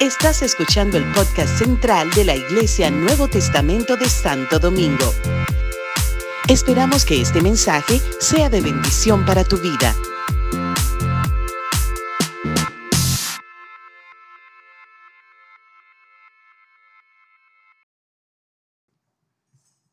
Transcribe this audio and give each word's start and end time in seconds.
Estás 0.00 0.42
escuchando 0.42 0.98
el 0.98 1.04
podcast 1.12 1.58
central 1.58 2.10
de 2.10 2.24
la 2.24 2.36
Iglesia 2.36 2.90
Nuevo 2.90 3.28
Testamento 3.28 3.96
de 3.96 4.06
Santo 4.06 4.58
Domingo. 4.58 5.12
Esperamos 6.48 7.06
que 7.06 7.22
este 7.22 7.40
mensaje 7.40 8.00
sea 8.20 8.50
de 8.50 8.60
bendición 8.60 9.24
para 9.24 9.44
tu 9.44 9.56
vida. 9.56 9.94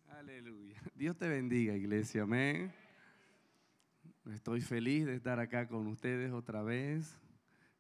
Aleluya. 0.10 0.82
Dios 0.94 1.18
te 1.18 1.30
bendiga, 1.30 1.74
iglesia. 1.74 2.24
Amén. 2.24 2.74
Estoy 4.34 4.60
feliz 4.60 5.06
de 5.06 5.16
estar 5.16 5.40
acá 5.40 5.68
con 5.68 5.88
ustedes 5.88 6.34
otra 6.34 6.64
vez. 6.64 7.18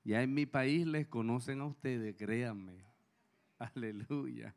Ya 0.04 0.24
en 0.24 0.34
mi 0.34 0.46
país 0.46 0.88
les 0.88 1.08
conocen 1.08 1.62
a 1.62 1.66
ustedes, 1.66 2.16
créanme. 2.16 2.84
Aleluya. 3.60 4.56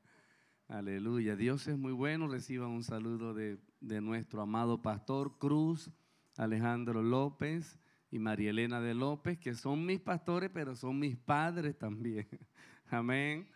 Aleluya. 0.68 1.36
Dios 1.36 1.66
es 1.68 1.76
muy 1.76 1.92
bueno. 1.92 2.28
Reciban 2.28 2.70
un 2.70 2.82
saludo 2.82 3.34
de, 3.34 3.58
de 3.80 4.00
nuestro 4.00 4.40
amado 4.40 4.80
pastor 4.80 5.38
Cruz, 5.38 5.90
Alejandro 6.36 7.02
López 7.02 7.78
y 8.10 8.18
María 8.18 8.50
Elena 8.50 8.80
de 8.80 8.94
López, 8.94 9.38
que 9.38 9.54
son 9.54 9.84
mis 9.84 10.00
pastores, 10.00 10.50
pero 10.52 10.74
son 10.74 10.98
mis 10.98 11.16
padres 11.16 11.76
también. 11.76 12.26
Amén. 12.86 13.46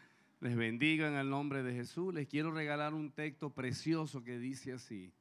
Les 0.41 0.55
bendiga 0.55 1.09
en 1.09 1.15
el 1.15 1.31
nombre 1.31 1.63
de 1.63 1.73
Jesús. 1.73 2.13
Les 2.13 2.29
quiero 2.29 2.51
regalar 2.51 2.93
un 2.93 3.11
texto 3.11 3.51
precioso 3.55 4.23
que 4.23 4.39
dice 4.39 4.73
así. 4.73 5.13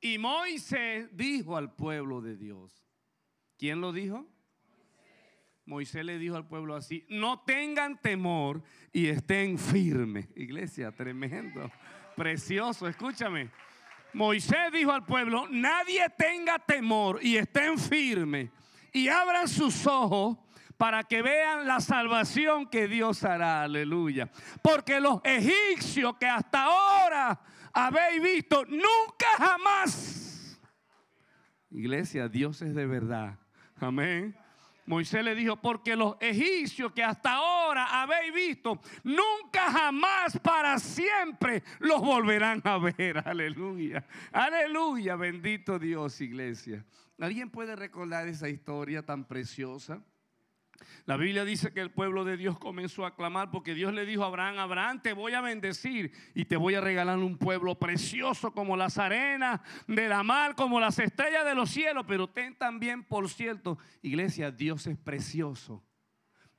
Y 0.00 0.18
Moisés 0.18 1.08
dijo 1.16 1.56
al 1.56 1.74
pueblo 1.74 2.20
de 2.20 2.36
Dios. 2.36 2.84
¿Quién 3.58 3.80
lo 3.80 3.92
dijo? 3.92 4.26
Moisés 5.66 6.04
le 6.04 6.18
dijo 6.18 6.36
al 6.36 6.46
pueblo 6.46 6.76
así, 6.76 7.06
no 7.08 7.40
tengan 7.40 7.98
temor 7.98 8.62
y 8.92 9.08
estén 9.08 9.58
firmes. 9.58 10.28
Iglesia, 10.36 10.92
tremendo, 10.92 11.70
precioso, 12.16 12.86
escúchame. 12.86 13.50
Moisés 14.12 14.70
dijo 14.72 14.92
al 14.92 15.04
pueblo, 15.04 15.48
nadie 15.50 16.04
tenga 16.16 16.58
temor 16.58 17.18
y 17.22 17.36
estén 17.36 17.78
firmes 17.78 18.50
y 18.92 19.08
abran 19.08 19.48
sus 19.48 19.86
ojos 19.86 20.38
para 20.76 21.02
que 21.02 21.22
vean 21.22 21.66
la 21.66 21.80
salvación 21.80 22.68
que 22.68 22.86
Dios 22.86 23.24
hará, 23.24 23.62
aleluya. 23.62 24.30
Porque 24.62 25.00
los 25.00 25.20
egipcios 25.24 26.16
que 26.18 26.26
hasta 26.26 26.64
ahora 26.64 27.40
habéis 27.72 28.22
visto, 28.22 28.64
nunca 28.66 29.26
jamás. 29.38 30.60
Iglesia, 31.70 32.28
Dios 32.28 32.62
es 32.62 32.74
de 32.74 32.86
verdad. 32.86 33.38
Amén. 33.80 34.36
Moisés 34.86 35.24
le 35.24 35.34
dijo, 35.34 35.56
porque 35.56 35.96
los 35.96 36.16
egipcios 36.20 36.92
que 36.92 37.02
hasta 37.02 37.34
ahora 37.34 38.02
habéis 38.02 38.34
visto, 38.34 38.80
nunca 39.02 39.70
jamás 39.70 40.38
para 40.38 40.78
siempre 40.78 41.62
los 41.78 42.00
volverán 42.00 42.60
a 42.64 42.78
ver. 42.78 43.18
Aleluya. 43.26 44.04
Aleluya. 44.32 45.16
Bendito 45.16 45.78
Dios, 45.78 46.20
iglesia. 46.20 46.84
¿Alguien 47.18 47.50
puede 47.50 47.76
recordar 47.76 48.28
esa 48.28 48.48
historia 48.48 49.02
tan 49.02 49.24
preciosa? 49.24 50.02
La 51.06 51.16
Biblia 51.16 51.44
dice 51.44 51.72
que 51.72 51.80
el 51.80 51.90
pueblo 51.90 52.24
de 52.24 52.36
Dios 52.36 52.58
comenzó 52.58 53.04
a 53.04 53.14
clamar 53.14 53.50
porque 53.50 53.74
Dios 53.74 53.92
le 53.92 54.06
dijo 54.06 54.24
a 54.24 54.28
Abraham, 54.28 54.58
Abraham, 54.58 55.02
te 55.02 55.12
voy 55.12 55.34
a 55.34 55.40
bendecir 55.40 56.12
y 56.34 56.46
te 56.46 56.56
voy 56.56 56.74
a 56.74 56.80
regalar 56.80 57.18
un 57.18 57.36
pueblo 57.36 57.78
precioso 57.78 58.52
como 58.52 58.76
las 58.76 58.96
arenas 58.96 59.60
de 59.86 60.08
la 60.08 60.22
mar, 60.22 60.54
como 60.54 60.80
las 60.80 60.98
estrellas 60.98 61.44
de 61.44 61.54
los 61.54 61.70
cielos, 61.70 62.04
pero 62.08 62.28
ten 62.28 62.56
también, 62.56 63.04
por 63.04 63.28
cierto, 63.28 63.78
iglesia, 64.02 64.50
Dios 64.50 64.86
es 64.86 64.96
precioso. 64.96 65.84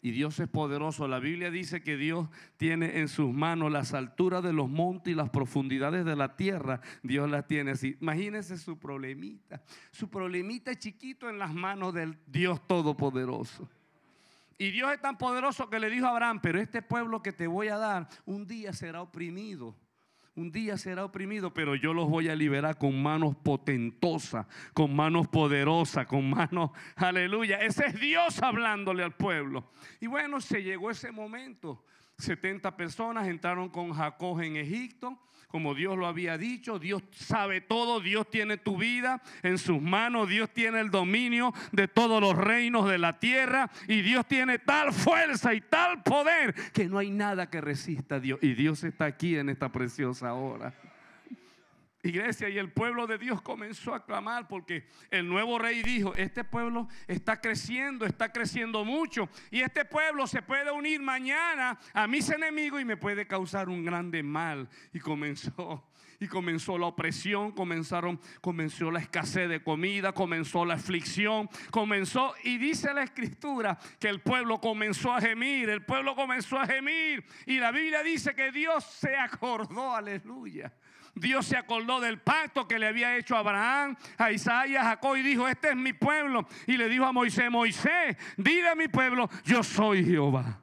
Y 0.05 0.11
Dios 0.11 0.39
es 0.39 0.47
poderoso. 0.47 1.07
La 1.07 1.17
Biblia 1.17 1.49
dice 1.49 1.81
que 1.81 1.97
Dios 1.97 2.29
tiene 2.57 2.99
en 2.99 3.07
sus 3.07 3.33
manos 3.33 3.71
las 3.71 3.95
alturas 3.95 4.43
de 4.43 4.53
los 4.53 4.69
montes 4.69 5.11
y 5.11 5.15
las 5.15 5.31
profundidades 5.31 6.05
de 6.05 6.15
la 6.15 6.35
tierra. 6.35 6.79
Dios 7.01 7.27
las 7.27 7.47
tiene 7.47 7.71
así. 7.71 7.97
Imagínese 7.99 8.59
su 8.59 8.77
problemita. 8.77 9.63
Su 9.89 10.07
problemita 10.07 10.77
chiquito 10.77 11.27
en 11.27 11.39
las 11.39 11.55
manos 11.55 11.95
del 11.95 12.19
Dios 12.27 12.67
Todopoderoso. 12.67 13.67
Y 14.57 14.71
Dios 14.71 14.91
es 14.93 15.01
tan 15.01 15.17
poderoso 15.17 15.69
que 15.69 15.79
le 15.79 15.89
dijo 15.89 16.05
a 16.05 16.11
Abraham, 16.11 16.39
pero 16.41 16.59
este 16.59 16.81
pueblo 16.81 17.21
que 17.21 17.33
te 17.33 17.47
voy 17.47 17.67
a 17.67 17.77
dar 17.77 18.07
un 18.25 18.47
día 18.47 18.71
será 18.71 19.01
oprimido. 19.01 19.75
Un 20.35 20.51
día 20.51 20.77
será 20.77 21.05
oprimido, 21.05 21.53
pero 21.53 21.75
yo 21.75 21.93
los 21.93 22.09
voy 22.09 22.27
a 22.27 22.35
liberar 22.35 22.77
con 22.77 23.01
manos 23.01 23.37
potentosas, 23.37 24.45
con 24.73 24.93
manos 24.93 25.29
poderosas, 25.29 26.05
con 26.07 26.29
manos, 26.29 26.71
aleluya. 26.97 27.61
Ese 27.61 27.85
es 27.85 27.99
Dios 27.99 28.43
hablándole 28.43 29.03
al 29.03 29.15
pueblo. 29.15 29.71
Y 30.01 30.07
bueno, 30.07 30.41
se 30.41 30.61
llegó 30.61 30.91
ese 30.91 31.11
momento. 31.11 31.85
70 32.17 32.75
personas 32.75 33.27
entraron 33.27 33.69
con 33.69 33.93
Jacob 33.93 34.41
en 34.41 34.57
Egipto 34.57 35.19
como 35.55 35.73
Dios 35.73 35.97
lo 35.97 36.05
había 36.05 36.37
dicho. 36.37 36.79
Dios 36.79 37.01
sabe 37.11 37.61
todo, 37.61 38.01
Dios 38.01 38.29
tiene 38.29 38.57
tu 38.57 38.75
vida 38.75 39.21
en 39.41 39.57
sus 39.57 39.81
manos, 39.81 40.27
Dios 40.27 40.49
tiene 40.49 40.81
el 40.81 40.91
dominio 40.91 41.53
de 41.71 41.87
todos 41.87 42.19
los 42.19 42.35
reinos 42.35 42.89
de 42.89 42.97
la 42.97 43.19
tierra 43.19 43.71
y 43.87 44.01
Dios 44.01 44.25
tiene 44.25 44.59
tal 44.59 44.91
fuerza 44.91 45.53
y 45.53 45.61
tal 45.61 46.03
poder 46.03 46.53
que 46.73 46.89
no 46.89 46.97
hay 46.97 47.09
nada 47.09 47.49
que 47.49 47.61
resista 47.61 48.15
a 48.15 48.19
Dios. 48.19 48.39
Y 48.41 48.53
Dios 48.53 48.83
está 48.83 49.05
aquí 49.05 49.37
en 49.37 49.47
esta 49.47 49.71
preciosa 49.71 50.33
hora. 50.33 50.73
Iglesia, 52.09 52.49
y 52.49 52.57
el 52.57 52.71
pueblo 52.71 53.07
de 53.07 53.17
Dios 53.17 53.41
comenzó 53.41 53.93
a 53.93 54.05
clamar 54.05 54.47
porque 54.47 54.87
el 55.09 55.27
nuevo 55.27 55.57
rey 55.59 55.81
dijo, 55.83 56.13
este 56.15 56.43
pueblo 56.43 56.87
está 57.07 57.41
creciendo, 57.41 58.05
está 58.05 58.31
creciendo 58.31 58.85
mucho, 58.85 59.29
y 59.51 59.61
este 59.61 59.85
pueblo 59.85 60.27
se 60.27 60.41
puede 60.41 60.71
unir 60.71 61.01
mañana 61.01 61.79
a 61.93 62.07
mis 62.07 62.29
enemigos 62.29 62.81
y 62.81 62.85
me 62.85 62.97
puede 62.97 63.27
causar 63.27 63.69
un 63.69 63.83
grande 63.83 64.23
mal. 64.23 64.69
Y 64.93 64.99
comenzó, 64.99 65.87
y 66.19 66.27
comenzó 66.27 66.77
la 66.77 66.87
opresión, 66.87 67.51
comenzaron, 67.51 68.19
comenzó 68.41 68.91
la 68.91 68.99
escasez 68.99 69.49
de 69.49 69.63
comida, 69.63 70.13
comenzó 70.13 70.65
la 70.65 70.75
aflicción, 70.75 71.49
comenzó, 71.71 72.33
y 72.43 72.57
dice 72.57 72.93
la 72.93 73.03
escritura 73.03 73.77
que 73.99 74.09
el 74.09 74.21
pueblo 74.21 74.59
comenzó 74.59 75.13
a 75.13 75.21
gemir, 75.21 75.69
el 75.69 75.83
pueblo 75.83 76.15
comenzó 76.15 76.59
a 76.59 76.67
gemir, 76.67 77.25
y 77.45 77.59
la 77.59 77.71
Biblia 77.71 78.03
dice 78.03 78.33
que 78.35 78.51
Dios 78.51 78.83
se 78.83 79.15
acordó, 79.15 79.95
aleluya 79.95 80.71
Dios 81.15 81.45
se 81.45 81.57
acordó 81.57 81.99
del 81.99 82.19
pacto 82.19 82.67
que 82.67 82.77
le 82.77 82.87
había 82.87 83.17
hecho 83.17 83.35
a 83.35 83.39
Abraham, 83.39 83.95
a 84.17 84.31
Isaías, 84.31 84.85
a 84.85 84.89
Jacob 84.89 85.15
y 85.15 85.21
dijo, 85.21 85.47
este 85.47 85.69
es 85.69 85.75
mi 85.75 85.93
pueblo. 85.93 86.47
Y 86.67 86.77
le 86.77 86.89
dijo 86.89 87.05
a 87.05 87.11
Moisés, 87.11 87.49
Moisés, 87.49 88.17
dile 88.37 88.69
a 88.69 88.75
mi 88.75 88.87
pueblo, 88.87 89.29
yo 89.43 89.63
soy 89.63 90.03
Jehová. 90.03 90.59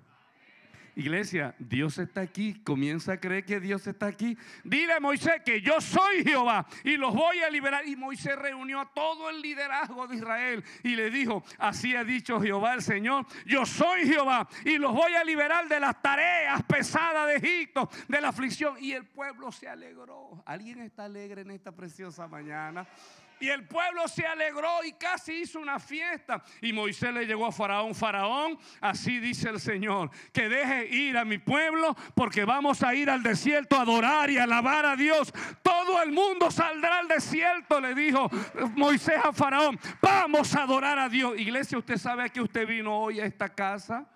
Iglesia, 0.95 1.55
Dios 1.59 1.99
está 1.99 2.21
aquí. 2.21 2.55
Comienza 2.65 3.13
a 3.13 3.21
creer 3.21 3.45
que 3.45 3.61
Dios 3.61 3.87
está 3.87 4.07
aquí. 4.07 4.37
Dile 4.63 4.93
a 4.93 5.01
Moisés 5.01 5.43
que 5.45 5.61
yo 5.61 5.81
soy 5.81 6.23
Jehová 6.25 6.67
y 6.85 6.97
los 6.97 7.15
voy 7.15 7.41
a 7.41 7.51
liberar. 7.51 7.87
Y 7.87 7.97
Moisés 7.97 8.37
reunió 8.37 8.81
a 8.81 8.93
todo 8.93 9.31
el 9.31 9.41
liderazgo 9.41 10.07
de 10.07 10.17
Israel 10.17 10.65
y 10.83 10.95
le 10.95 11.11
dijo, 11.11 11.43
así 11.59 11.97
ha 11.97 12.05
dicho 12.05 12.41
Jehová 12.41 12.75
el 12.75 12.83
Señor, 12.83 13.27
yo 13.47 13.65
soy 13.65 14.07
Jehová 14.07 14.49
y 14.65 14.79
los 14.79 14.93
voy 14.93 15.15
a 15.15 15.25
liberar 15.25 15.69
de 15.69 15.81
las 15.81 16.01
tareas 16.03 16.63
pesadas 16.65 17.27
de 17.29 17.37
Egipto, 17.37 17.89
de 18.09 18.21
la 18.21 18.29
aflicción. 18.29 18.77
Y 18.81 18.93
el 18.93 19.07
pueblo 19.07 19.51
se 19.51 19.69
alegró. 19.69 20.43
¿Alguien 20.47 20.81
está 20.81 21.05
alegre 21.05 21.43
en 21.43 21.53
esta 21.53 21.73
preciosa 21.73 22.29
mañana? 22.29 22.87
Y 23.43 23.51
el 23.51 23.67
pueblo 23.67 24.07
se 24.07 24.25
alegró 24.25 24.85
y 24.85 24.93
casi 24.93 25.41
hizo 25.41 25.59
una 25.59 25.81
fiesta. 25.81 26.45
Y 26.61 26.73
Moisés 26.73 27.13
le 27.13 27.27
llegó 27.27 27.45
a 27.45 27.51
Faraón, 27.51 27.93
Faraón, 27.93 28.57
así 28.81 29.19
dice 29.19 29.49
el 29.49 29.59
Señor, 29.59 30.13
que 30.33 30.49
deje 30.49 30.87
ir 30.87 31.19
a 31.19 31.25
mi 31.25 31.39
pueblo 31.39 31.97
porque 32.15 32.45
vamos 32.45 32.85
a 32.85 32.95
ir 32.95 33.11
al 33.11 33.21
desierto 33.21 33.75
a 33.75 33.81
adorar 33.81 34.31
y 34.31 34.39
alabar 34.39 34.87
a 34.87 34.95
Dios. 34.95 35.35
Todo 35.61 36.01
el 36.05 36.13
mundo 36.13 36.53
saldrá 36.53 37.01
al 37.01 37.09
desierto, 37.09 37.81
le 37.81 37.97
dijo 37.97 38.31
Moisés 38.77 39.19
a 39.21 39.33
Faraón. 39.33 39.77
Vamos 40.01 40.55
a 40.55 40.63
adorar 40.63 41.01
a 41.01 41.09
Dios. 41.09 41.37
Iglesia, 41.37 41.79
¿usted 41.79 41.97
sabe 41.97 42.31
que 42.31 42.41
usted 42.41 42.65
vino 42.65 42.97
hoy 42.97 43.19
a 43.19 43.25
esta 43.25 43.49
casa? 43.49 44.09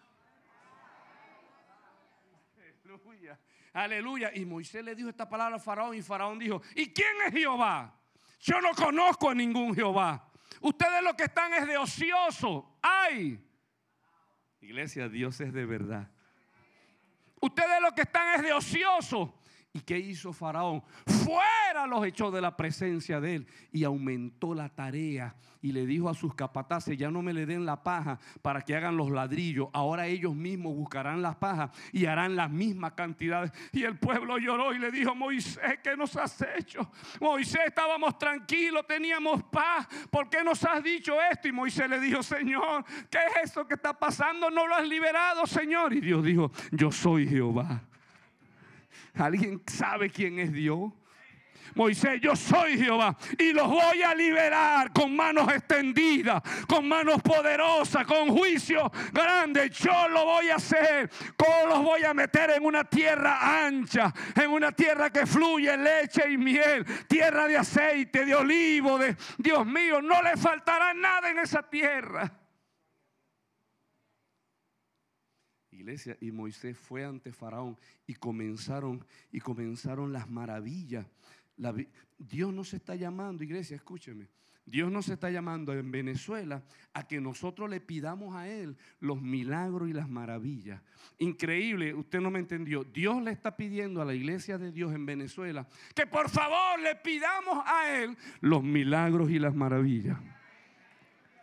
Aleluya. 2.84 3.36
Aleluya. 3.72 4.30
Y 4.36 4.44
Moisés 4.44 4.84
le 4.84 4.94
dijo 4.94 5.08
esta 5.08 5.28
palabra 5.28 5.56
a 5.56 5.58
Faraón 5.58 5.96
y 5.96 6.02
Faraón 6.02 6.38
dijo, 6.38 6.62
¿y 6.76 6.92
quién 6.92 7.16
es 7.26 7.32
Jehová? 7.32 7.92
Yo 8.40 8.60
no 8.60 8.72
conozco 8.72 9.30
a 9.30 9.34
ningún 9.34 9.74
Jehová. 9.74 10.30
Ustedes 10.60 11.02
lo 11.02 11.14
que 11.14 11.24
están 11.24 11.52
es 11.54 11.66
de 11.66 11.76
ocioso. 11.76 12.78
¡Ay! 12.82 13.42
Iglesia, 14.60 15.08
Dios 15.08 15.40
es 15.40 15.52
de 15.52 15.64
verdad. 15.64 16.10
Ustedes 17.40 17.80
lo 17.80 17.92
que 17.92 18.02
están 18.02 18.34
es 18.36 18.42
de 18.42 18.52
ocioso. 18.52 19.38
¿Y 19.72 19.80
qué 19.80 19.98
hizo 19.98 20.32
Faraón? 20.32 20.82
Los 21.86 22.04
echó 22.06 22.30
de 22.30 22.40
la 22.40 22.56
presencia 22.56 23.20
de 23.20 23.36
él 23.36 23.46
y 23.72 23.84
aumentó 23.84 24.54
la 24.54 24.68
tarea 24.68 25.34
y 25.62 25.72
le 25.72 25.86
dijo 25.86 26.08
a 26.08 26.14
sus 26.14 26.34
capataces, 26.34 26.96
ya 26.96 27.10
no 27.10 27.22
me 27.22 27.32
le 27.32 27.46
den 27.46 27.66
la 27.66 27.82
paja 27.82 28.18
para 28.42 28.60
que 28.60 28.76
hagan 28.76 28.96
los 28.96 29.10
ladrillos, 29.10 29.68
ahora 29.72 30.06
ellos 30.06 30.34
mismos 30.34 30.74
buscarán 30.74 31.22
las 31.22 31.36
pajas 31.36 31.70
y 31.92 32.06
harán 32.06 32.36
las 32.36 32.50
mismas 32.50 32.92
cantidades. 32.92 33.50
Y 33.72 33.82
el 33.82 33.98
pueblo 33.98 34.38
lloró 34.38 34.72
y 34.74 34.78
le 34.78 34.90
dijo, 34.90 35.14
Moisés, 35.14 35.78
¿qué 35.82 35.96
nos 35.96 36.16
has 36.16 36.44
hecho? 36.56 36.90
Moisés, 37.20 37.62
estábamos 37.66 38.18
tranquilos, 38.18 38.86
teníamos 38.86 39.42
paz, 39.44 39.88
¿por 40.10 40.28
qué 40.28 40.44
nos 40.44 40.64
has 40.64 40.82
dicho 40.84 41.14
esto? 41.32 41.48
Y 41.48 41.52
Moisés 41.52 41.88
le 41.88 41.98
dijo, 41.98 42.22
Señor, 42.22 42.84
¿qué 43.10 43.18
es 43.18 43.50
eso 43.50 43.66
que 43.66 43.74
está 43.74 43.92
pasando? 43.92 44.50
No 44.50 44.66
lo 44.66 44.74
has 44.74 44.86
liberado, 44.86 45.46
Señor. 45.46 45.92
Y 45.94 46.00
Dios 46.00 46.22
dijo, 46.22 46.52
yo 46.70 46.92
soy 46.92 47.26
Jehová 47.26 47.82
¿Alguien 49.14 49.62
sabe 49.66 50.10
quién 50.10 50.38
es 50.38 50.52
Dios? 50.52 50.92
Moisés, 51.74 52.20
yo 52.20 52.34
soy 52.36 52.78
Jehová 52.78 53.16
y 53.38 53.52
los 53.52 53.68
voy 53.68 54.02
a 54.02 54.14
liberar 54.14 54.92
con 54.92 55.14
manos 55.14 55.52
extendidas, 55.52 56.42
con 56.68 56.86
manos 56.88 57.20
poderosas, 57.22 58.06
con 58.06 58.28
juicio 58.28 58.90
grande. 59.12 59.70
Yo 59.70 60.08
lo 60.08 60.24
voy 60.24 60.50
a 60.50 60.56
hacer. 60.56 61.10
¿Cómo 61.36 61.66
los 61.68 61.82
voy 61.82 62.04
a 62.04 62.14
meter 62.14 62.50
en 62.50 62.64
una 62.64 62.84
tierra 62.84 63.66
ancha? 63.66 64.12
En 64.34 64.50
una 64.50 64.72
tierra 64.72 65.10
que 65.10 65.26
fluye 65.26 65.76
leche 65.76 66.30
y 66.30 66.38
miel, 66.38 66.84
tierra 67.06 67.46
de 67.46 67.58
aceite, 67.58 68.24
de 68.24 68.34
olivo, 68.34 68.98
de 68.98 69.16
Dios 69.38 69.66
mío, 69.66 70.00
no 70.00 70.22
le 70.22 70.36
faltará 70.36 70.94
nada 70.94 71.30
en 71.30 71.38
esa 71.38 71.62
tierra. 71.62 72.46
iglesia 75.86 76.16
y 76.20 76.32
Moisés 76.32 76.76
fue 76.76 77.04
ante 77.04 77.32
Faraón 77.32 77.78
y 78.06 78.14
comenzaron 78.14 79.06
y 79.30 79.40
comenzaron 79.40 80.12
las 80.12 80.28
maravillas. 80.28 81.06
Dios 82.18 82.52
nos 82.52 82.74
está 82.74 82.94
llamando, 82.94 83.44
iglesia, 83.44 83.76
escúcheme. 83.76 84.28
Dios 84.64 84.90
nos 84.90 85.08
está 85.08 85.30
llamando 85.30 85.72
en 85.74 85.92
Venezuela 85.92 86.64
a 86.92 87.06
que 87.06 87.20
nosotros 87.20 87.70
le 87.70 87.80
pidamos 87.80 88.34
a 88.34 88.48
Él 88.48 88.76
los 88.98 89.22
milagros 89.22 89.88
y 89.88 89.92
las 89.92 90.08
maravillas. 90.08 90.82
Increíble, 91.18 91.94
usted 91.94 92.20
no 92.20 92.32
me 92.32 92.40
entendió. 92.40 92.82
Dios 92.82 93.22
le 93.22 93.30
está 93.30 93.56
pidiendo 93.56 94.02
a 94.02 94.04
la 94.04 94.14
iglesia 94.14 94.58
de 94.58 94.72
Dios 94.72 94.92
en 94.92 95.06
Venezuela 95.06 95.68
que 95.94 96.06
por 96.08 96.28
favor 96.28 96.80
le 96.80 96.96
pidamos 96.96 97.62
a 97.64 97.94
Él 97.96 98.16
los 98.40 98.64
milagros 98.64 99.30
y 99.30 99.38
las 99.38 99.54
maravillas 99.54 100.18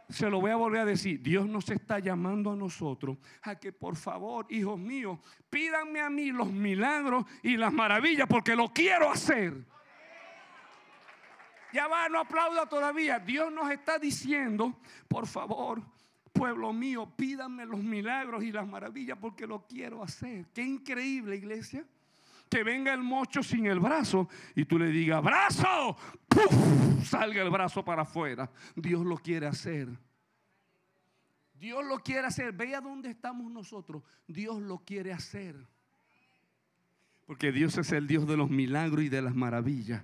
se 0.09 0.29
lo 0.29 0.39
voy 0.39 0.51
a 0.51 0.55
volver 0.55 0.81
a 0.81 0.85
decir, 0.85 1.21
Dios 1.21 1.47
nos 1.47 1.69
está 1.69 1.97
llamando 1.99 2.51
a 2.51 2.55
nosotros 2.55 3.17
a 3.41 3.55
que 3.55 3.71
por 3.71 3.95
favor, 3.95 4.45
hijos 4.49 4.79
míos, 4.79 5.19
pídanme 5.49 6.01
a 6.01 6.09
mí 6.09 6.31
los 6.31 6.51
milagros 6.51 7.25
y 7.41 7.57
las 7.57 7.73
maravillas 7.73 8.27
porque 8.27 8.55
lo 8.55 8.69
quiero 8.69 9.09
hacer. 9.09 9.65
Ya 11.73 11.87
va, 11.87 12.07
no 12.07 12.19
aplauda 12.19 12.67
todavía. 12.67 13.19
Dios 13.19 13.51
nos 13.51 13.71
está 13.71 13.97
diciendo, 13.97 14.79
por 15.07 15.25
favor, 15.27 15.81
pueblo 16.31 16.71
mío, 16.71 17.11
pídanme 17.15 17.65
los 17.65 17.81
milagros 17.83 18.43
y 18.43 18.51
las 18.51 18.67
maravillas 18.67 19.17
porque 19.19 19.47
lo 19.47 19.65
quiero 19.65 20.03
hacer. 20.03 20.45
Qué 20.53 20.61
increíble, 20.61 21.35
iglesia 21.35 21.85
que 22.53 22.63
venga 22.63 22.93
el 22.93 23.01
mocho 23.01 23.41
sin 23.41 23.65
el 23.65 23.79
brazo 23.79 24.29
y 24.53 24.65
tú 24.65 24.77
le 24.77 24.87
digas, 24.87 25.23
brazo, 25.23 25.97
salga 27.03 27.41
el 27.41 27.49
brazo 27.49 27.83
para 27.83 28.03
afuera. 28.03 28.51
Dios 28.75 29.03
lo 29.03 29.17
quiere 29.17 29.47
hacer. 29.47 29.89
Dios 31.55 31.83
lo 31.83 31.97
quiere 31.97 32.27
hacer. 32.27 32.51
Vea 32.53 32.79
dónde 32.79 33.09
estamos 33.09 33.51
nosotros. 33.51 34.03
Dios 34.27 34.61
lo 34.61 34.77
quiere 34.79 35.11
hacer. 35.11 35.55
Porque 37.25 37.51
Dios 37.51 37.75
es 37.79 37.91
el 37.91 38.05
Dios 38.05 38.27
de 38.27 38.37
los 38.37 38.51
milagros 38.51 39.03
y 39.03 39.09
de 39.09 39.23
las 39.23 39.33
maravillas. 39.33 40.03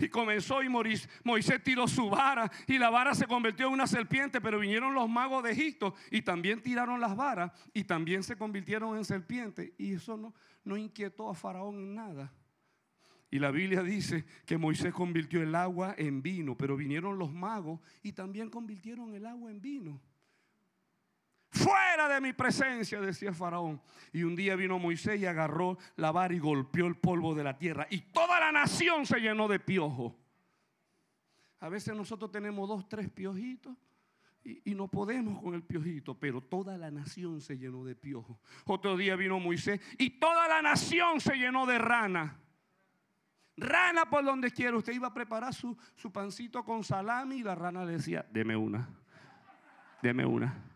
Y 0.00 0.08
comenzó 0.08 0.62
y 0.62 0.68
Moisés 0.68 1.62
tiró 1.62 1.86
su 1.86 2.08
vara 2.08 2.50
y 2.66 2.78
la 2.78 2.90
vara 2.90 3.14
se 3.14 3.26
convirtió 3.26 3.66
en 3.66 3.74
una 3.74 3.86
serpiente, 3.86 4.40
pero 4.40 4.58
vinieron 4.58 4.94
los 4.94 5.08
magos 5.08 5.44
de 5.44 5.52
Egipto 5.52 5.94
y 6.10 6.22
también 6.22 6.62
tiraron 6.62 7.00
las 7.00 7.14
varas 7.14 7.52
y 7.74 7.84
también 7.84 8.22
se 8.22 8.36
convirtieron 8.36 8.96
en 8.96 9.04
serpientes. 9.04 9.72
Y 9.76 9.92
eso 9.92 10.16
no, 10.16 10.34
no 10.64 10.76
inquietó 10.76 11.28
a 11.28 11.34
Faraón 11.34 11.76
en 11.76 11.94
nada. 11.94 12.32
Y 13.30 13.38
la 13.38 13.50
Biblia 13.50 13.82
dice 13.82 14.24
que 14.44 14.58
Moisés 14.58 14.92
convirtió 14.92 15.40
el 15.42 15.54
agua 15.54 15.94
en 15.96 16.20
vino, 16.20 16.56
pero 16.56 16.76
vinieron 16.76 17.18
los 17.18 17.32
magos 17.32 17.80
y 18.02 18.12
también 18.12 18.50
convirtieron 18.50 19.14
el 19.14 19.26
agua 19.26 19.50
en 19.50 19.60
vino. 19.60 20.00
Fuera 21.50 22.08
de 22.08 22.20
mi 22.20 22.32
presencia, 22.32 23.00
decía 23.00 23.32
Faraón. 23.32 23.80
Y 24.12 24.22
un 24.22 24.36
día 24.36 24.54
vino 24.54 24.78
Moisés 24.78 25.20
y 25.20 25.26
agarró 25.26 25.78
la 25.96 26.12
vara 26.12 26.32
y 26.32 26.38
golpeó 26.38 26.86
el 26.86 26.96
polvo 26.96 27.34
de 27.34 27.44
la 27.44 27.58
tierra. 27.58 27.86
Y 27.90 28.00
toda 28.12 28.38
la 28.38 28.52
nación 28.52 29.04
se 29.04 29.20
llenó 29.20 29.48
de 29.48 29.58
piojo. 29.58 30.16
A 31.60 31.68
veces 31.68 31.94
nosotros 31.94 32.30
tenemos 32.30 32.68
dos, 32.68 32.88
tres 32.88 33.10
piojitos 33.10 33.76
y, 34.42 34.74
no 34.74 34.88
podemos 34.88 35.42
con 35.42 35.54
el 35.54 35.62
piojito, 35.62 36.18
pero 36.18 36.40
toda 36.40 36.78
la 36.78 36.90
nación 36.90 37.40
se 37.40 37.58
llenó 37.58 37.84
de 37.84 37.94
piojo. 37.94 38.40
Otro 38.64 38.96
día 38.96 39.14
vino 39.16 39.38
Moisés 39.38 39.80
y 39.98 40.10
toda 40.18 40.48
la 40.48 40.62
nación 40.62 41.20
se 41.20 41.36
llenó 41.36 41.66
de 41.66 41.78
rana. 41.78 42.38
Rana 43.56 44.08
por 44.08 44.24
donde 44.24 44.50
quiera. 44.50 44.76
Usted 44.76 44.94
iba 44.94 45.08
a 45.08 45.14
preparar 45.14 45.52
su, 45.52 45.76
su 45.94 46.10
pancito 46.10 46.64
con 46.64 46.82
salami 46.82 47.36
y 47.36 47.42
la 47.42 47.54
rana 47.54 47.84
le 47.84 47.92
decía, 47.92 48.24
deme 48.30 48.56
una, 48.56 48.88
deme 50.00 50.24
una. 50.24 50.70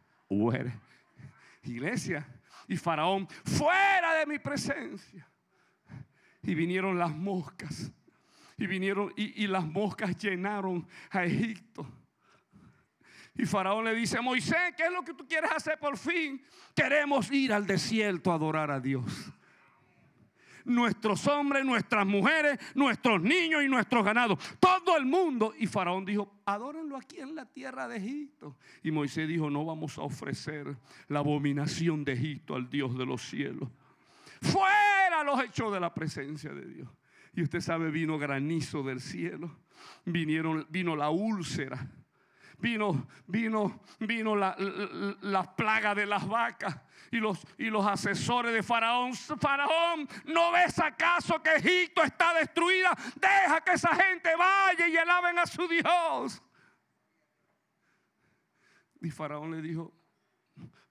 Iglesia. 1.62 2.26
Y 2.68 2.76
Faraón, 2.76 3.28
fuera 3.44 4.14
de 4.14 4.26
mi 4.26 4.38
presencia. 4.38 5.28
Y 6.42 6.54
vinieron 6.54 6.98
las 6.98 7.14
moscas. 7.14 7.92
Y 8.56 8.66
vinieron 8.66 9.12
y 9.16 9.46
las 9.46 9.66
moscas 9.66 10.16
llenaron 10.16 10.86
a 11.10 11.24
Egipto. 11.24 11.86
Y 13.36 13.46
Faraón 13.46 13.84
le 13.84 13.94
dice, 13.94 14.20
Moisés, 14.20 14.74
¿qué 14.76 14.84
es 14.84 14.92
lo 14.92 15.02
que 15.02 15.12
tú 15.12 15.26
quieres 15.26 15.50
hacer 15.50 15.78
por 15.78 15.98
fin? 15.98 16.40
Queremos 16.74 17.30
ir 17.32 17.52
al 17.52 17.66
desierto 17.66 18.30
a 18.30 18.36
adorar 18.36 18.70
a 18.70 18.78
Dios. 18.78 19.32
Nuestros 20.64 21.26
hombres, 21.26 21.64
nuestras 21.64 22.06
mujeres, 22.06 22.58
nuestros 22.74 23.20
niños 23.20 23.62
y 23.62 23.68
nuestros 23.68 24.04
ganados. 24.04 24.38
Todo 24.58 24.96
el 24.96 25.04
mundo. 25.04 25.52
Y 25.58 25.66
Faraón 25.66 26.04
dijo, 26.04 26.40
adórenlo 26.44 26.96
aquí 26.96 27.20
en 27.20 27.34
la 27.34 27.44
tierra 27.44 27.86
de 27.88 27.96
Egipto. 27.98 28.56
Y 28.82 28.90
Moisés 28.90 29.28
dijo, 29.28 29.50
no 29.50 29.64
vamos 29.64 29.98
a 29.98 30.02
ofrecer 30.02 30.76
la 31.08 31.20
abominación 31.20 32.04
de 32.04 32.12
Egipto 32.12 32.54
al 32.54 32.68
Dios 32.68 32.96
de 32.96 33.06
los 33.06 33.22
cielos. 33.22 33.68
Fuera 34.40 35.22
los 35.24 35.42
hechos 35.42 35.72
de 35.72 35.80
la 35.80 35.92
presencia 35.92 36.52
de 36.52 36.66
Dios. 36.66 36.88
Y 37.34 37.42
usted 37.42 37.60
sabe, 37.60 37.90
vino 37.90 38.18
granizo 38.18 38.82
del 38.82 39.00
cielo. 39.00 39.56
Vinieron, 40.04 40.66
vino 40.70 40.96
la 40.96 41.10
úlcera 41.10 41.90
vino, 42.58 43.06
vino, 43.26 43.80
vino 44.00 44.36
la, 44.36 44.56
la, 45.22 45.54
plaga 45.56 45.94
de 45.94 46.06
las 46.06 46.26
vacas 46.26 46.76
y 47.10 47.18
los, 47.18 47.44
y 47.58 47.64
los 47.66 47.86
asesores 47.86 48.52
de 48.52 48.62
Faraón. 48.62 49.14
Faraón, 49.14 50.08
¿no 50.26 50.52
ves 50.52 50.78
acaso 50.78 51.42
que 51.42 51.54
Egipto 51.54 52.02
está 52.02 52.34
destruida? 52.34 52.96
Deja 53.16 53.60
que 53.60 53.72
esa 53.72 53.94
gente 53.94 54.34
vaya 54.36 54.88
y 54.88 54.96
alaben 54.96 55.38
a 55.38 55.46
su 55.46 55.66
Dios. 55.68 56.42
Y 59.00 59.10
Faraón 59.10 59.50
le 59.50 59.60
dijo, 59.60 59.92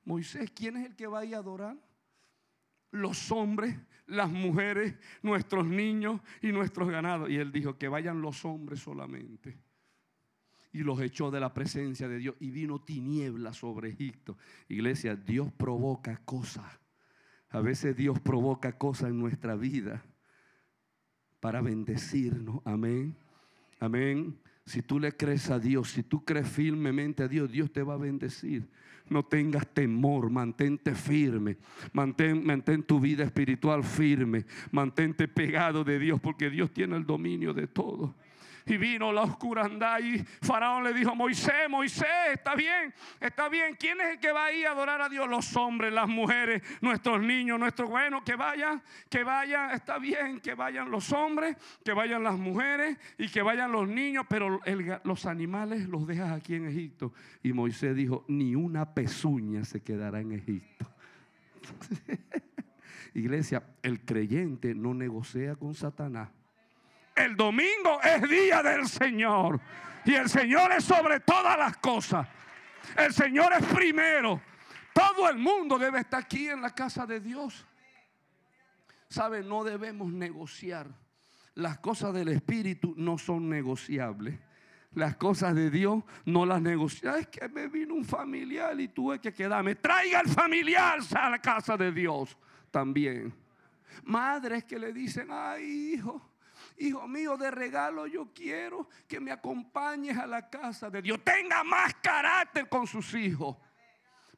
Moisés, 0.06 0.51
¿quién 0.56 0.77
es 0.77 0.86
el 0.86 0.95
que 0.95 1.07
va 1.07 1.19
a 1.19 1.24
adorar? 1.24 1.77
Los 2.91 3.32
hombres, 3.32 3.75
las 4.05 4.29
mujeres, 4.29 4.96
nuestros 5.24 5.65
niños 5.65 6.22
y 6.41 6.51
nuestros 6.51 6.89
ganados. 6.89 7.29
Y 7.29 7.38
él 7.38 7.51
dijo, 7.51 7.77
que 7.77 7.88
vayan 7.88 8.22
los 8.22 8.46
hombres 8.46 8.82
solamente 8.82 9.62
y 10.74 10.80
los 10.80 11.00
echó 11.00 11.30
de 11.30 11.39
la 11.39 11.53
presencia 11.53 12.10
de 12.10 12.18
Dios 12.18 12.36
y 12.39 12.50
vino 12.50 12.82
tiniebla 12.82 13.53
sobre 13.53 13.89
Egipto. 13.89 14.38
Iglesia, 14.68 15.15
Dios 15.15 15.51
provoca 15.53 16.18
cosas. 16.25 16.65
A 17.51 17.62
veces 17.62 17.96
Dios 17.96 18.20
provoca 18.20 18.77
cosas 18.80 19.12
en 19.12 19.20
nuestra 19.20 19.56
vida 19.56 20.03
para 21.39 21.62
bendecirnos. 21.62 22.60
Amén. 22.65 23.15
Amén. 23.80 24.36
Si 24.65 24.82
tú 24.82 25.00
le 25.00 25.12
crees 25.15 25.51
a 25.51 25.60
Dios, 25.60 25.92
si 25.92 26.01
tú 26.01 26.25
crees 26.25 26.48
firmemente 26.48 27.22
a 27.22 27.27
Dios, 27.27 27.51
Dios 27.51 27.72
te 27.72 27.84
va 27.84 27.94
a 27.94 27.98
bendecir. 27.98 28.68
No 29.10 29.24
tengas 29.24 29.68
temor, 29.68 30.32
mantente 30.32 30.96
firme, 30.96 31.58
mantén, 31.92 32.44
mantén 32.44 32.82
tu 32.82 33.00
vida 33.00 33.24
espiritual 33.24 33.84
firme, 33.84 34.46
mantente 34.72 35.27
pegado 35.27 35.84
de 35.84 36.00
Dios, 36.00 36.20
porque 36.22 36.50
Dios 36.50 36.72
tiene 36.72 36.96
el 36.96 37.06
dominio 37.06 37.53
de 37.53 37.68
todo 37.68 38.15
y 38.65 38.77
vino 38.77 39.12
la 39.12 39.22
oscuridad 39.22 39.43
y 40.00 40.24
Faraón 40.41 40.84
le 40.84 40.93
dijo, 40.93 41.15
Moisés, 41.15 41.70
Moisés, 41.70 42.08
está 42.34 42.55
bien, 42.55 42.93
está 43.20 43.50
bien. 43.50 43.75
¿Quién 43.79 44.00
es 44.01 44.13
el 44.13 44.20
que 44.20 44.32
va 44.32 44.46
a 44.46 44.53
ir 44.53 44.67
a 44.67 44.72
adorar 44.72 45.01
a 45.01 45.10
Dios? 45.10 45.27
Los 45.29 45.55
hombres, 45.55 45.93
las 45.93 46.08
mujeres, 46.08 46.63
nuestros 46.82 47.22
niños, 47.22 47.60
nuestros 47.60 47.89
buenos, 47.89 48.24
que 48.24 48.36
vayan, 48.36 48.82
que 49.10 49.24
vayan, 49.24 49.72
está 49.72 50.00
bien, 50.00 50.39
que 50.39 50.53
vayan 50.55 50.89
los 50.89 51.12
hombres, 51.12 51.58
que 51.84 51.93
vayan 51.93 52.24
las 52.24 52.38
mujeres 52.38 52.98
y 53.17 53.29
que 53.29 53.41
vayan 53.41 53.72
los 53.72 53.88
niños, 53.88 54.25
pero 54.29 54.60
los 55.03 55.25
animales 55.25 55.88
los 55.88 56.08
dejas 56.08 56.32
aquí 56.32 56.55
en 56.55 56.67
Egipto. 56.67 57.13
Y 57.43 57.53
Moisés 57.53 57.96
dijo, 57.96 58.25
ni 58.27 58.55
una 58.55 58.93
pezuña 58.93 59.63
se 59.65 59.82
quedará 59.82 60.22
en 60.22 60.32
Egipto. 60.34 60.89
Iglesia, 63.13 63.63
el 63.84 64.01
creyente 64.01 64.74
no 64.74 64.93
negocia 64.93 65.55
con 65.55 65.75
Satanás. 65.75 66.29
El 67.15 67.36
domingo 67.36 68.01
es 68.01 68.22
día 68.29 68.63
del 68.63 68.88
Señor. 68.88 69.60
Y 70.05 70.15
el 70.15 70.29
Señor 70.29 70.72
es 70.72 70.84
sobre 70.84 71.20
todas 71.20 71.58
las 71.58 71.77
cosas. 71.77 72.27
El 72.98 73.13
Señor 73.13 73.53
es 73.53 73.65
primero. 73.67 74.41
Todo 74.93 75.29
el 75.29 75.38
mundo 75.38 75.77
debe 75.77 76.00
estar 76.00 76.22
aquí 76.22 76.50
en 76.50 76.62
la 76.62 76.74
casa 76.74 77.05
de 77.05 77.20
Dios. 77.20 77.65
¿Sabe? 79.10 79.43
No 79.43 79.63
debemos 79.63 80.12
negociar. 80.12 80.88
Las 81.55 81.79
cosas 81.79 82.13
del 82.13 82.29
Espíritu 82.29 82.93
no 82.98 83.17
son 83.17 83.48
negociables. 83.48 84.39
Las 84.96 85.15
cosas 85.15 85.55
de 85.55 85.70
Dios 85.70 86.03
no 86.25 86.46
las 86.46 86.62
negociamos. 86.62 87.22
Es 87.22 87.27
que 87.27 87.48
me 87.48 87.67
vino 87.67 87.93
un 87.93 88.05
familiar 88.05 88.79
y 88.79 88.88
tuve 88.88 89.20
que 89.20 89.34
quedarme. 89.34 89.75
Traiga 89.75 90.20
al 90.20 90.29
familiar 90.29 91.00
a 91.15 91.29
la 91.29 91.39
casa 91.39 91.77
de 91.77 91.91
Dios 91.91 92.38
también. 92.70 93.34
Madres 94.03 94.63
que 94.65 94.77
le 94.77 94.91
dicen, 94.91 95.29
ay 95.32 95.93
hijo, 95.93 96.32
hijo 96.77 97.08
mío 97.08 97.38
de 97.38 97.51
regalo, 97.51 98.08
yo 98.08 98.32
quiero 98.34 98.88
que 99.08 99.20
me 99.20 99.32
acompañes 99.32 100.18
a 100.18 100.27
la 100.27 100.50
casa 100.50 100.89
de 100.89 101.01
Dios. 101.01 101.20
Tenga 101.24 101.63
más 101.63 101.94
carácter 101.96 102.68
con 102.70 102.88
sus 102.88 103.13
hijos 103.13 103.58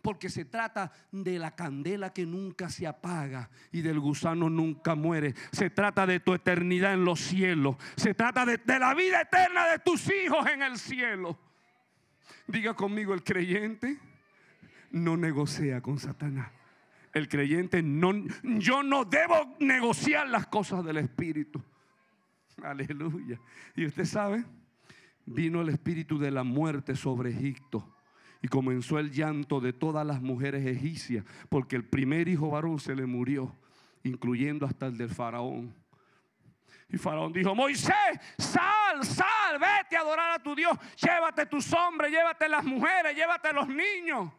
porque 0.06 0.30
se 0.30 0.46
trata 0.46 0.92
de 1.12 1.40
la 1.40 1.56
candela 1.56 2.14
que 2.14 2.28
nunca 2.28 2.70
se 2.70 2.86
apaga 2.86 3.50
y 3.72 3.82
del 3.82 4.00
gusano 4.00 4.52
nunca 4.52 4.94
muere. 4.94 5.34
Se 5.52 5.72
trata 5.72 6.06
de 6.06 6.20
tu 6.20 6.36
eternidad 6.36 6.94
en 6.94 7.04
los 7.04 7.20
cielos. 7.22 7.78
Se 7.96 8.14
trata 8.14 8.46
de, 8.46 8.60
la 8.68 8.94
vida 8.94 9.22
eterna 9.22 9.68
de 9.68 9.80
tus 9.80 10.08
hijos 10.12 10.46
en 10.48 10.62
el 10.62 10.78
cielo. 10.78 11.40
Diga 12.46 12.76
conmigo, 12.76 13.16
el 13.16 13.24
creyente 13.24 13.98
no 14.92 15.18
negocia 15.18 15.82
con 15.82 15.98
Satanás. 15.98 16.52
El 17.12 17.28
creyente 17.28 17.82
no, 17.82 18.14
yo 18.44 18.84
no 18.84 19.06
debo 19.06 19.56
negociar 19.60 20.30
las 20.30 20.46
cosas 20.46 20.86
del 20.86 20.98
Espíritu. 20.98 21.64
Aleluya. 22.64 23.40
Y 23.76 23.86
usted 23.86 24.06
sabe, 24.06 24.46
vino 25.26 25.62
el 25.62 25.70
espíritu 25.70 26.18
de 26.18 26.32
la 26.32 26.44
muerte 26.44 26.96
sobre 26.96 27.32
Egipto 27.32 27.96
y 28.42 28.48
comenzó 28.48 29.00
el 29.00 29.12
llanto 29.12 29.60
de 29.60 29.74
todas 29.74 30.06
las 30.06 30.22
mujeres 30.22 30.66
egipcias, 30.66 31.26
porque 31.50 31.76
el 31.76 31.84
primer 31.84 32.28
hijo 32.28 32.52
varón 32.52 32.80
se 32.80 32.96
le 32.96 33.06
murió, 33.06 33.56
incluyendo 34.04 34.66
hasta 34.66 34.86
el 34.88 34.98
del 34.98 35.10
faraón. 35.10 35.74
Y 36.88 36.98
Faraón 36.98 37.34
dijo, 37.34 37.56
Moisés, 37.56 38.20
sal, 38.38 39.04
sal, 39.04 39.60
vete 39.60 39.98
a 39.98 40.02
adorar 40.02 40.34
a 40.34 40.44
tu 40.44 40.54
Dios, 40.54 40.78
llévate 40.98 41.48
tus 41.48 41.74
hombres, 41.74 42.12
llévate 42.12 42.48
las 42.48 42.64
mujeres, 42.64 43.16
llévate 43.16 43.52
los 43.52 43.68
niños. 43.68 44.32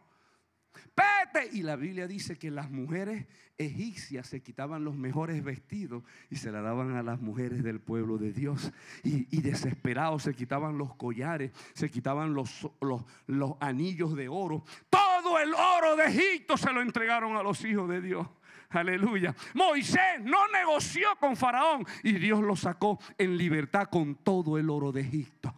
Y 1.51 1.61
la 1.61 1.75
Biblia 1.75 2.07
dice 2.07 2.37
que 2.37 2.51
las 2.51 2.71
mujeres 2.71 3.25
egipcias 3.57 4.27
se 4.27 4.41
quitaban 4.41 4.83
los 4.83 4.95
mejores 4.95 5.43
vestidos 5.43 6.03
y 6.29 6.35
se 6.35 6.51
la 6.51 6.61
daban 6.61 6.95
a 6.95 7.03
las 7.03 7.19
mujeres 7.19 7.63
del 7.63 7.79
pueblo 7.79 8.17
de 8.17 8.33
Dios. 8.33 8.71
Y, 9.03 9.41
desesperados 9.41 10.23
se 10.23 10.33
quitaban 10.33 10.77
los 10.77 10.95
collares, 10.95 11.51
se 11.73 11.89
quitaban 11.89 12.33
los, 12.33 12.67
los, 12.81 13.03
los 13.27 13.53
anillos 13.59 14.15
de 14.15 14.27
oro. 14.27 14.63
Todo 14.89 15.39
el 15.39 15.53
oro 15.53 15.95
de 15.95 16.05
Egipto 16.05 16.57
se 16.57 16.71
lo 16.73 16.81
entregaron 16.81 17.35
a 17.37 17.43
los 17.43 17.63
hijos 17.65 17.89
de 17.89 18.01
Dios. 18.01 18.27
Aleluya. 18.69 19.33
Moisés 19.53 20.19
no 20.21 20.47
negoció 20.49 21.07
con 21.19 21.37
Faraón 21.37 21.85
y 22.03 22.13
Dios 22.13 22.41
lo 22.41 22.55
sacó 22.55 22.99
en 23.17 23.37
libertad 23.37 23.87
con 23.89 24.15
todo 24.15 24.57
el 24.57 24.69
oro 24.69 24.91
de 24.91 25.01
Egipto. 25.01 25.53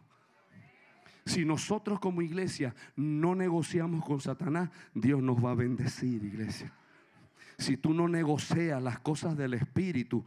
Si 1.29 1.45
nosotros 1.45 1.99
como 1.99 2.23
iglesia 2.23 2.73
no 2.95 3.35
negociamos 3.35 4.03
con 4.03 4.19
Satanás, 4.19 4.71
Dios 4.95 5.21
nos 5.21 5.43
va 5.43 5.51
a 5.51 5.55
bendecir, 5.55 6.23
iglesia 6.23 6.73
si 7.59 7.75
tú 7.75 7.93
no 7.93 8.07
negocias 8.07 8.81
las 8.81 8.99
cosas 8.99 9.35
del 9.35 9.53
Espíritu, 9.53 10.25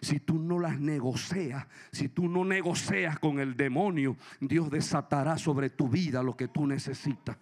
si 0.00 0.20
tú 0.20 0.38
no 0.38 0.58
las 0.58 0.78
negocias, 0.78 1.66
si 1.90 2.10
tú 2.10 2.28
no 2.28 2.44
negocias 2.44 3.18
con 3.18 3.40
el 3.40 3.56
demonio, 3.56 4.16
Dios 4.38 4.70
desatará 4.70 5.38
sobre 5.38 5.70
tu 5.70 5.88
vida 5.88 6.22
lo 6.22 6.36
que 6.36 6.48
tú 6.48 6.66
necesitas. 6.66 7.38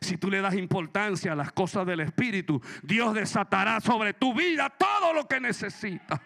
Si 0.00 0.16
tú 0.16 0.30
le 0.30 0.40
das 0.40 0.54
importancia 0.54 1.32
a 1.32 1.36
las 1.36 1.52
cosas 1.52 1.86
del 1.86 2.00
Espíritu, 2.00 2.60
Dios 2.82 3.14
desatará 3.14 3.80
sobre 3.80 4.14
tu 4.14 4.34
vida 4.34 4.70
todo 4.70 5.12
lo 5.12 5.28
que 5.28 5.38
necesitas. 5.38 6.20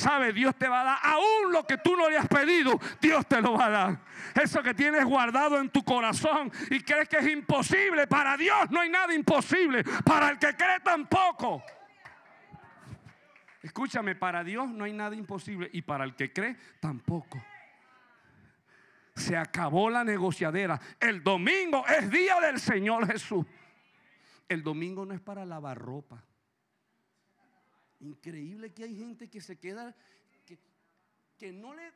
¿Sabe? 0.00 0.32
Dios 0.32 0.56
te 0.56 0.66
va 0.66 0.80
a 0.80 0.84
dar 0.84 0.98
aún 1.02 1.52
lo 1.52 1.66
que 1.66 1.76
tú 1.76 1.94
no 1.94 2.08
le 2.08 2.16
has 2.16 2.26
pedido, 2.26 2.80
Dios 3.02 3.26
te 3.26 3.42
lo 3.42 3.52
va 3.52 3.66
a 3.66 3.70
dar. 3.70 3.98
Eso 4.34 4.62
que 4.62 4.72
tienes 4.72 5.04
guardado 5.04 5.58
en 5.58 5.68
tu 5.68 5.84
corazón 5.84 6.50
y 6.70 6.80
crees 6.80 7.06
que 7.06 7.18
es 7.18 7.26
imposible, 7.26 8.06
para 8.06 8.38
Dios 8.38 8.70
no 8.70 8.80
hay 8.80 8.88
nada 8.88 9.12
imposible, 9.12 9.84
para 10.02 10.30
el 10.30 10.38
que 10.38 10.56
cree 10.56 10.80
tampoco. 10.80 11.62
Escúchame, 13.62 14.14
para 14.14 14.42
Dios 14.42 14.70
no 14.70 14.84
hay 14.84 14.94
nada 14.94 15.14
imposible 15.14 15.68
y 15.70 15.82
para 15.82 16.04
el 16.04 16.14
que 16.14 16.32
cree 16.32 16.56
tampoco. 16.80 17.38
Se 19.14 19.36
acabó 19.36 19.90
la 19.90 20.02
negociadera. 20.02 20.80
El 20.98 21.22
domingo 21.22 21.84
es 21.86 22.10
día 22.10 22.40
del 22.40 22.58
Señor 22.58 23.06
Jesús. 23.06 23.44
El 24.48 24.62
domingo 24.62 25.04
no 25.04 25.12
es 25.12 25.20
para 25.20 25.44
lavar 25.44 25.76
ropa. 25.76 26.24
Increíble 28.00 28.72
que 28.72 28.84
hay 28.84 28.96
gente 28.96 29.28
que 29.28 29.40
se 29.40 29.58
queda, 29.58 29.94
que, 31.38 31.52
no 31.52 31.74
le, 31.74 31.92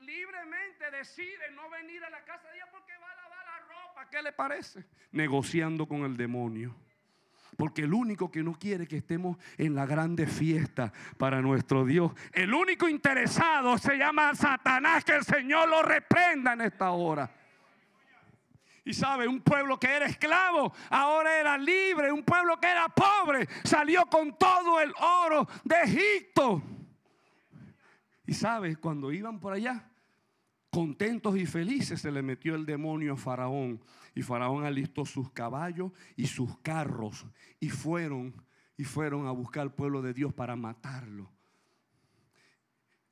libremente 0.00 0.90
decide 0.90 1.50
no 1.54 1.68
venir 1.70 2.02
a 2.04 2.10
la 2.10 2.24
casa 2.24 2.48
de 2.48 2.54
Dios 2.54 2.68
porque 2.72 2.92
va 3.00 3.10
a 3.10 3.16
lavar 3.16 3.44
la 3.44 3.60
ropa. 3.68 4.10
¿Qué 4.10 4.22
le 4.22 4.32
parece? 4.32 4.84
Negociando 5.12 5.86
con 5.86 6.04
el 6.04 6.16
demonio. 6.16 6.74
Porque 7.56 7.82
el 7.82 7.92
único 7.92 8.30
que 8.30 8.42
no 8.42 8.58
quiere 8.58 8.86
que 8.86 8.96
estemos 8.96 9.36
en 9.58 9.74
la 9.74 9.86
grande 9.86 10.26
fiesta 10.26 10.92
para 11.18 11.40
nuestro 11.42 11.84
Dios, 11.84 12.12
el 12.32 12.52
único 12.54 12.88
interesado 12.88 13.76
se 13.78 13.96
llama 13.96 14.34
Satanás, 14.34 15.04
que 15.04 15.16
el 15.16 15.24
Señor 15.24 15.68
lo 15.68 15.82
reprenda 15.82 16.54
en 16.54 16.62
esta 16.62 16.92
hora. 16.92 17.41
Y 18.84 18.94
sabe, 18.94 19.28
un 19.28 19.40
pueblo 19.40 19.78
que 19.78 19.86
era 19.86 20.06
esclavo, 20.06 20.72
ahora 20.90 21.38
era 21.38 21.56
libre. 21.56 22.10
Un 22.10 22.24
pueblo 22.24 22.58
que 22.58 22.66
era 22.66 22.88
pobre, 22.88 23.48
salió 23.62 24.06
con 24.06 24.36
todo 24.36 24.80
el 24.80 24.92
oro 25.00 25.46
de 25.64 25.76
Egipto. 25.84 26.62
Y 28.26 28.34
sabe, 28.34 28.76
cuando 28.76 29.12
iban 29.12 29.38
por 29.38 29.52
allá, 29.52 29.88
contentos 30.70 31.36
y 31.36 31.46
felices, 31.46 32.00
se 32.00 32.10
le 32.10 32.22
metió 32.22 32.56
el 32.56 32.66
demonio 32.66 33.12
a 33.12 33.16
Faraón. 33.16 33.80
Y 34.14 34.22
Faraón 34.22 34.64
alistó 34.64 35.04
sus 35.06 35.30
caballos 35.30 35.92
y 36.16 36.26
sus 36.26 36.58
carros. 36.58 37.24
Y 37.60 37.70
fueron, 37.70 38.34
y 38.76 38.84
fueron 38.84 39.26
a 39.26 39.30
buscar 39.30 39.62
al 39.62 39.74
pueblo 39.74 40.02
de 40.02 40.12
Dios 40.12 40.34
para 40.34 40.56
matarlo. 40.56 41.30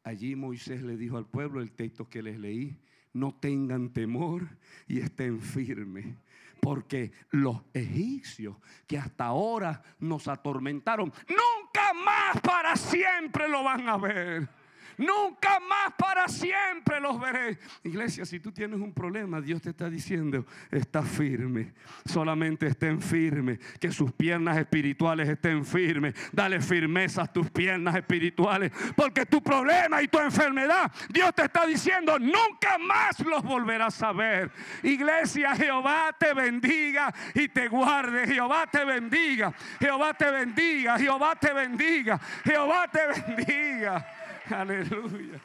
Allí 0.02 0.34
Moisés 0.34 0.82
le 0.82 0.96
dijo 0.96 1.16
al 1.16 1.26
pueblo 1.26 1.60
el 1.60 1.72
texto 1.72 2.08
que 2.08 2.22
les 2.22 2.38
leí 2.38 2.80
no 3.12 3.34
tengan 3.34 3.90
temor 3.90 4.48
y 4.86 5.00
estén 5.00 5.40
firmes. 5.40 6.16
Porque 6.60 7.12
los 7.30 7.62
egipcios 7.72 8.56
que 8.86 8.98
hasta 8.98 9.24
ahora 9.24 9.82
nos 9.98 10.28
atormentaron, 10.28 11.12
nunca 11.28 11.92
más 12.04 12.40
para 12.42 12.76
siempre 12.76 13.48
lo 13.48 13.64
van 13.64 13.88
a 13.88 13.96
ver. 13.96 14.59
Nunca 15.00 15.58
más 15.60 15.94
para 15.96 16.28
siempre 16.28 17.00
los 17.00 17.18
veré. 17.18 17.58
Iglesia, 17.84 18.26
si 18.26 18.38
tú 18.38 18.52
tienes 18.52 18.78
un 18.78 18.92
problema, 18.92 19.40
Dios 19.40 19.62
te 19.62 19.70
está 19.70 19.88
diciendo, 19.88 20.44
está 20.70 21.02
firme. 21.02 21.72
Solamente 22.04 22.66
estén 22.66 23.00
firmes. 23.00 23.58
Que 23.80 23.92
sus 23.92 24.12
piernas 24.12 24.58
espirituales 24.58 25.26
estén 25.26 25.64
firmes. 25.64 26.14
Dale 26.32 26.60
firmeza 26.60 27.22
a 27.22 27.26
tus 27.26 27.50
piernas 27.50 27.96
espirituales. 27.96 28.72
Porque 28.94 29.24
tu 29.24 29.42
problema 29.42 30.02
y 30.02 30.08
tu 30.08 30.18
enfermedad, 30.18 30.92
Dios 31.08 31.34
te 31.34 31.44
está 31.44 31.64
diciendo, 31.64 32.18
nunca 32.18 32.76
más 32.76 33.20
los 33.20 33.42
volverás 33.42 34.02
a 34.02 34.12
ver. 34.12 34.50
Iglesia, 34.82 35.56
Jehová 35.56 36.14
te 36.18 36.34
bendiga 36.34 37.10
y 37.34 37.48
te 37.48 37.68
guarde. 37.68 38.26
Jehová 38.26 38.66
te 38.70 38.84
bendiga. 38.84 39.54
Jehová 39.78 40.12
te 40.12 40.30
bendiga. 40.30 40.98
Jehová 40.98 41.36
te 41.36 41.54
bendiga. 41.54 42.20
Jehová 42.44 42.86
te 42.88 43.00
bendiga. 43.06 44.06
Aleluya. 44.50 45.40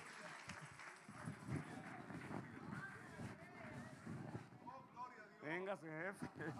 Véngase, 5.43 5.85
jefe. 5.85 6.53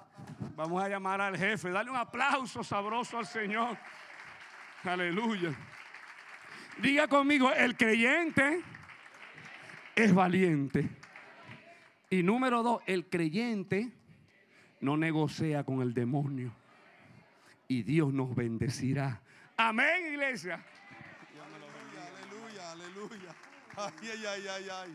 Vamos 0.55 0.83
a 0.83 0.89
llamar 0.89 1.21
al 1.21 1.37
jefe. 1.37 1.69
Dale 1.69 1.89
un 1.89 1.97
aplauso 1.97 2.63
sabroso 2.63 3.17
al 3.17 3.25
Señor. 3.25 3.77
Aleluya. 4.83 5.55
Diga 6.77 7.07
conmigo, 7.07 7.51
el 7.51 7.75
creyente 7.75 8.61
es 9.95 10.13
valiente. 10.13 10.89
Y 12.09 12.21
número 12.23 12.63
dos, 12.63 12.81
el 12.85 13.09
creyente 13.09 13.91
no 14.81 14.97
negocia 14.97 15.63
con 15.63 15.81
el 15.81 15.93
demonio. 15.93 16.53
Y 17.67 17.83
Dios 17.83 18.13
nos 18.13 18.35
bendecirá. 18.35 19.21
Amén, 19.57 20.13
iglesia. 20.13 20.63
Aleluya. 22.59 23.35
Ay, 23.77 24.09
ay, 24.11 24.25
ay, 24.25 24.47
ay, 24.47 24.69
ay. 24.69 24.91